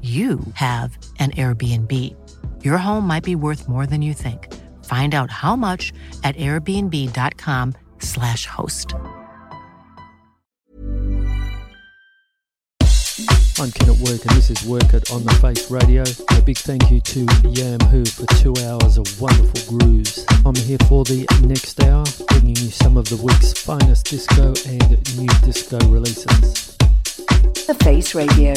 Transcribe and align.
you 0.00 0.38
have 0.54 0.96
an 1.18 1.32
Airbnb. 1.32 2.14
Your 2.62 2.78
home 2.78 3.04
might 3.04 3.24
be 3.24 3.34
worth 3.34 3.68
more 3.68 3.84
than 3.84 4.00
you 4.00 4.14
think. 4.14 4.54
Find 4.84 5.16
out 5.16 5.32
how 5.32 5.56
much 5.56 5.92
at 6.22 6.36
airbnb.com/slash 6.36 8.46
host. 8.46 8.94
I'm 13.60 13.72
Ken 13.72 13.90
at 13.90 13.96
Work, 13.96 14.24
and 14.24 14.36
this 14.36 14.50
is 14.50 14.64
Work 14.64 14.94
It 14.94 15.10
on 15.10 15.24
the 15.24 15.34
Face 15.34 15.68
Radio. 15.68 16.04
A 16.30 16.40
big 16.42 16.58
thank 16.58 16.92
you 16.92 17.00
to 17.00 17.26
Yam 17.48 17.80
Who 17.90 18.04
for 18.04 18.24
two 18.36 18.54
hours 18.64 18.98
of 18.98 19.20
wonderful 19.20 19.78
grooves. 19.78 20.24
I'm 20.46 20.54
here 20.54 20.78
for 20.86 21.02
the 21.02 21.26
next 21.42 21.82
hour, 21.82 22.04
bringing 22.28 22.54
you 22.54 22.70
some 22.70 22.96
of 22.96 23.08
the 23.08 23.16
week's 23.16 23.52
finest 23.54 24.06
disco 24.06 24.54
and 24.68 24.90
new 25.18 25.26
disco 25.44 25.76
releases. 25.88 26.76
The 27.66 27.76
Face 27.82 28.14
Radio. 28.14 28.54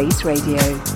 Face 0.00 0.24
Radio. 0.24 0.89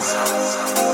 Cool 0.00 0.89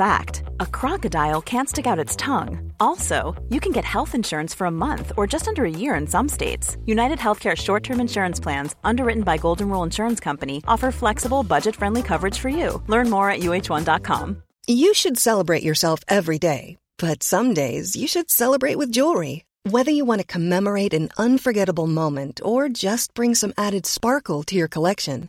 fact 0.00 0.42
a 0.60 0.66
crocodile 0.78 1.42
can't 1.42 1.68
stick 1.68 1.86
out 1.86 2.04
its 2.04 2.16
tongue. 2.16 2.72
Also, 2.80 3.16
you 3.52 3.60
can 3.60 3.72
get 3.72 3.84
health 3.84 4.14
insurance 4.14 4.54
for 4.54 4.66
a 4.66 4.78
month 4.86 5.12
or 5.16 5.32
just 5.34 5.48
under 5.48 5.64
a 5.66 5.78
year 5.82 5.94
in 6.00 6.06
some 6.06 6.28
states. 6.28 6.76
United 6.86 7.18
Healthcare 7.18 7.56
short 7.66 7.82
term 7.88 8.00
insurance 8.00 8.40
plans, 8.44 8.74
underwritten 8.82 9.24
by 9.24 9.36
Golden 9.46 9.68
Rule 9.68 9.86
Insurance 9.88 10.20
Company, 10.28 10.56
offer 10.66 10.90
flexible, 10.92 11.42
budget 11.42 11.76
friendly 11.76 12.02
coverage 12.02 12.38
for 12.38 12.48
you. 12.48 12.82
Learn 12.86 13.10
more 13.10 13.30
at 13.30 13.40
uh1.com. 13.40 14.42
You 14.66 14.94
should 14.94 15.18
celebrate 15.18 15.68
yourself 15.68 16.00
every 16.08 16.38
day, 16.38 16.76
but 16.98 17.22
some 17.22 17.54
days 17.54 17.96
you 17.96 18.06
should 18.06 18.30
celebrate 18.30 18.78
with 18.78 18.92
jewelry. 18.98 19.44
Whether 19.64 19.90
you 19.90 20.06
want 20.06 20.20
to 20.22 20.32
commemorate 20.38 20.94
an 20.94 21.10
unforgettable 21.18 21.86
moment 21.86 22.40
or 22.42 22.70
just 22.70 23.12
bring 23.12 23.34
some 23.34 23.52
added 23.58 23.84
sparkle 23.84 24.42
to 24.44 24.54
your 24.54 24.68
collection, 24.68 25.28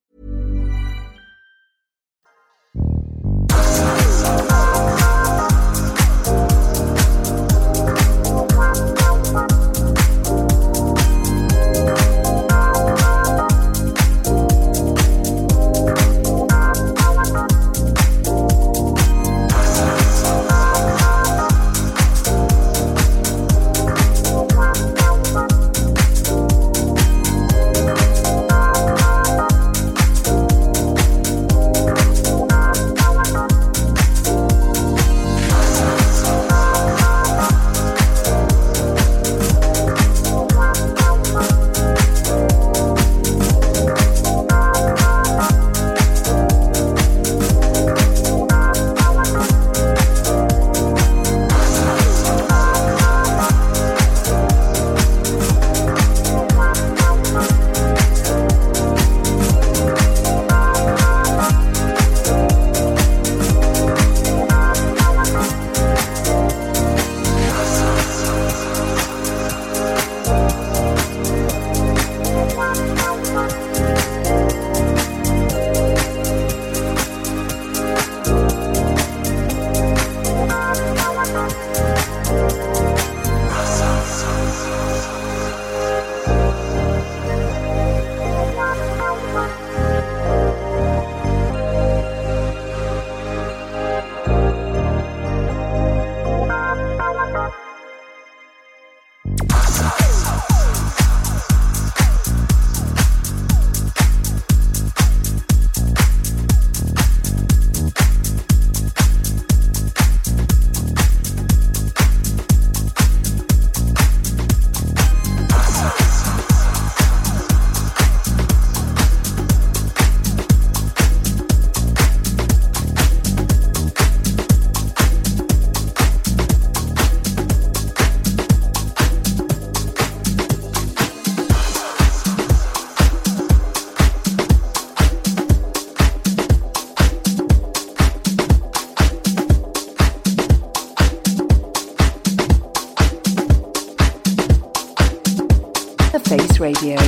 Radio. 146.73 147.00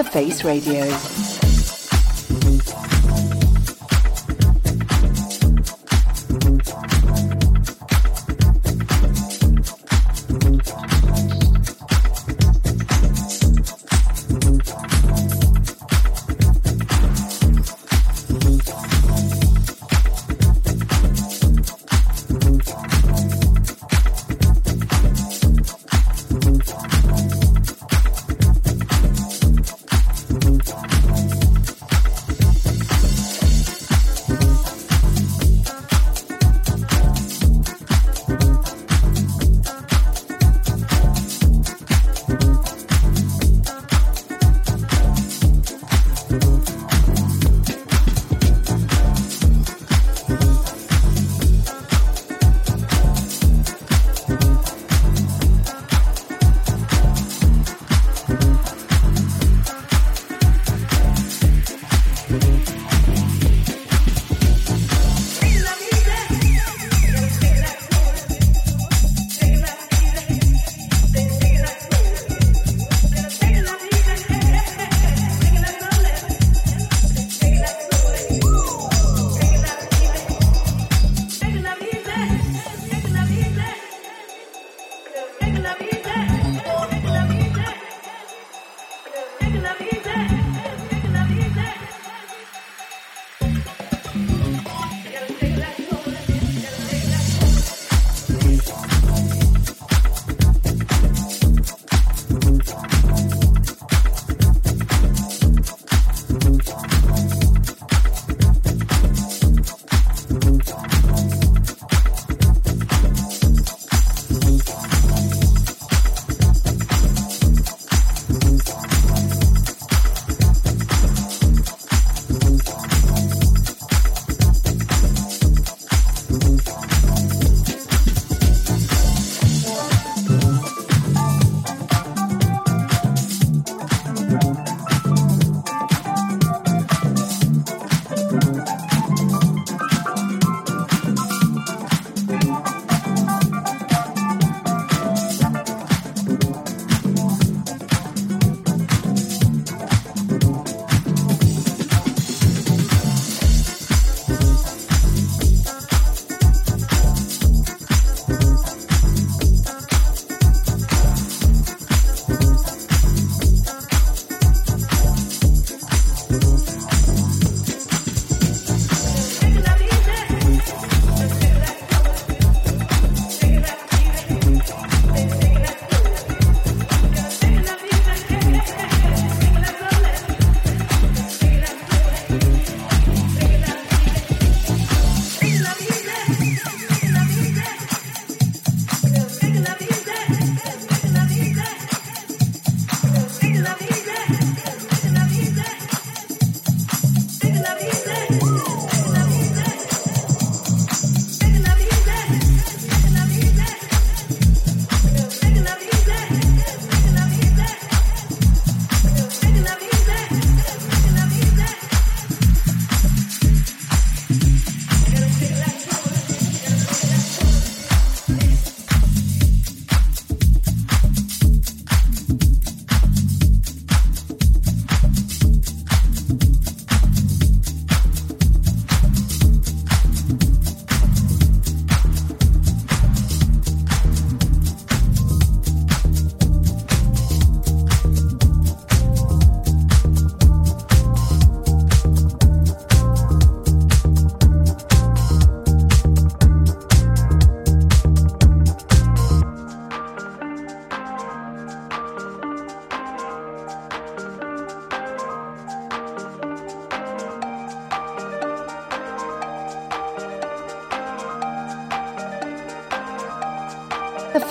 The 0.00 0.08
face 0.08 0.44
Radio. 0.44 1.19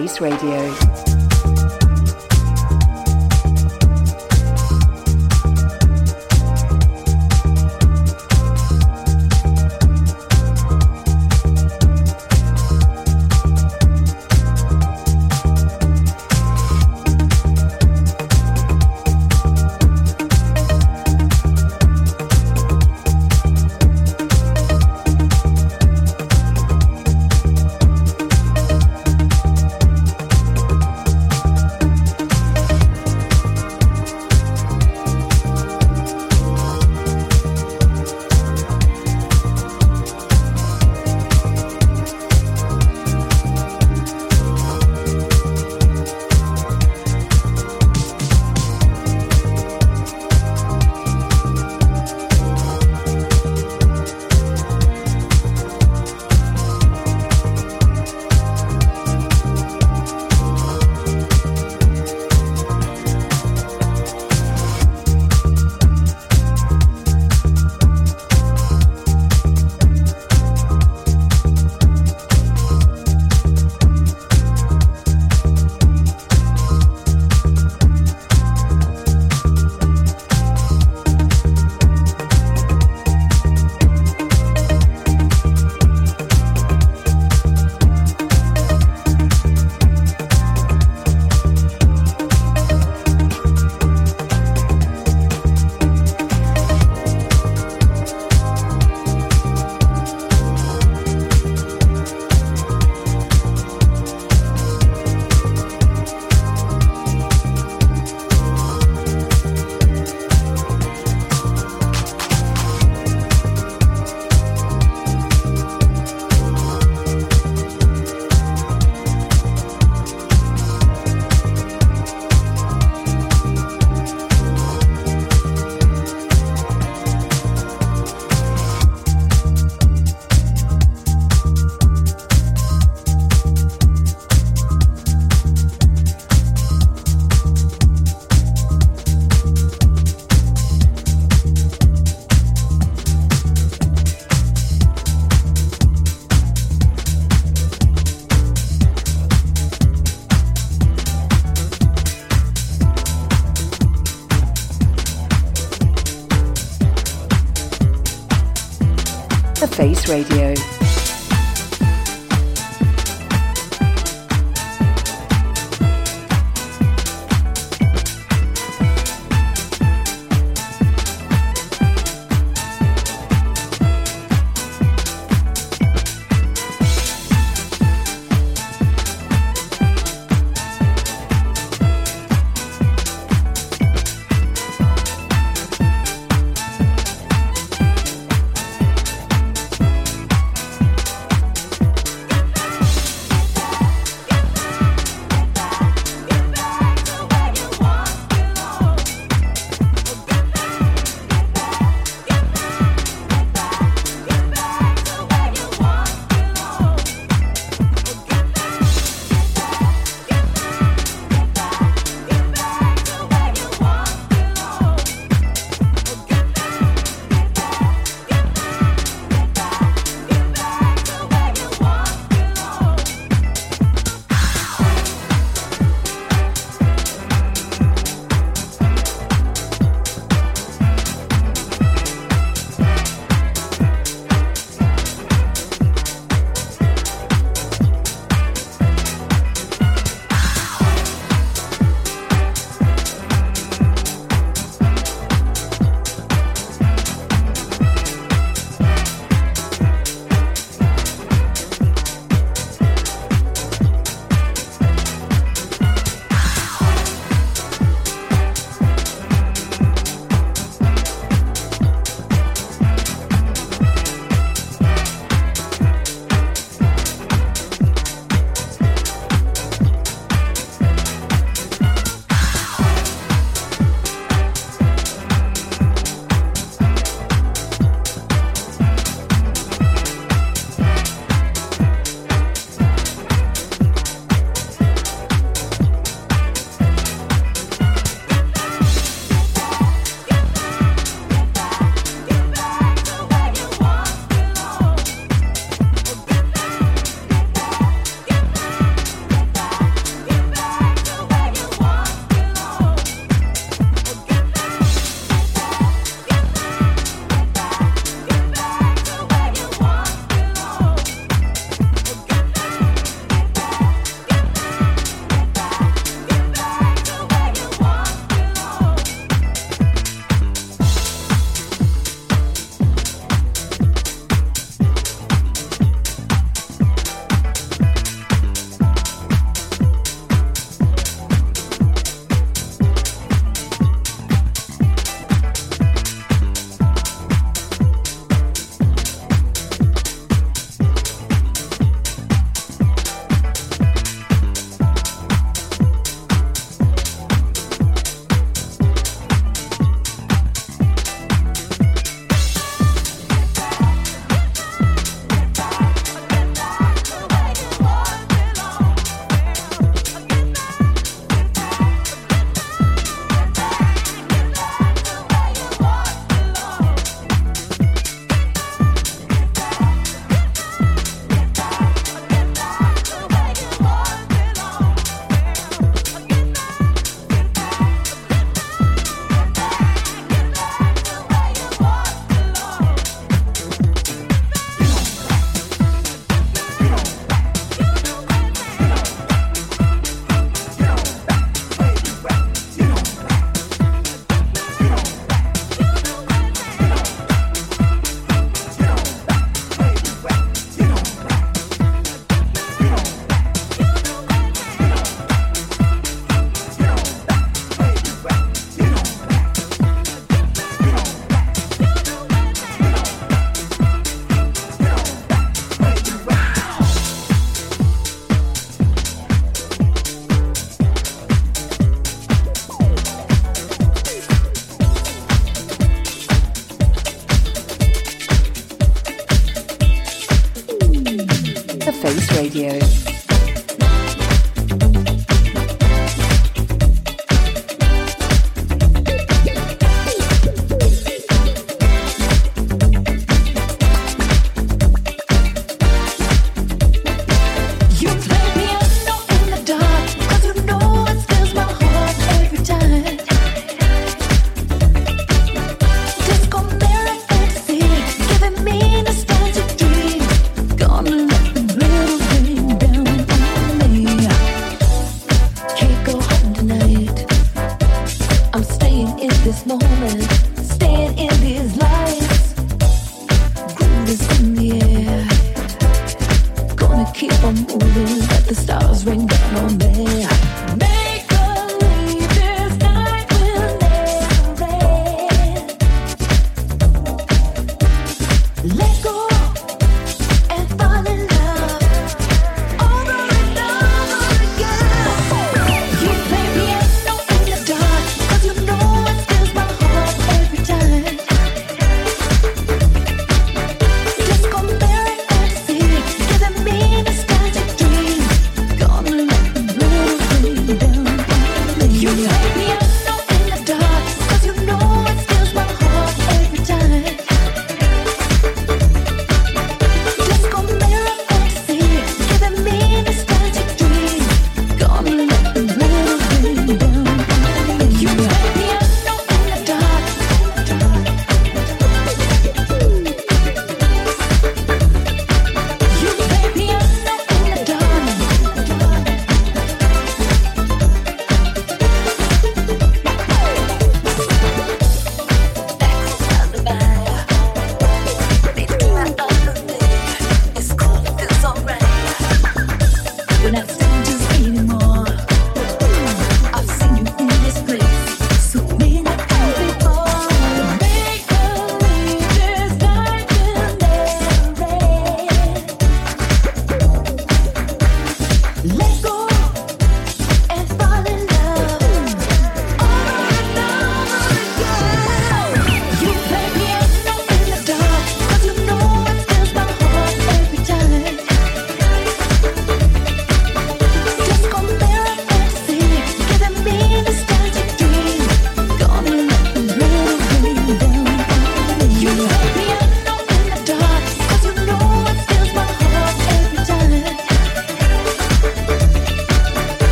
Face 0.00 0.18
Radio. 0.22 0.89